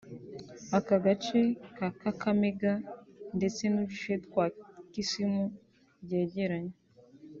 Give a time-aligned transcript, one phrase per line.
[0.77, 1.41] Ako gace
[1.75, 2.73] ka Kakamega
[3.37, 4.45] ndetse n’uduce twa
[4.91, 5.43] Kisumu
[6.05, 6.75] byegeranye